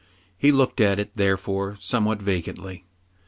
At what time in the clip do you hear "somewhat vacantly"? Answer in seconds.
1.79-2.85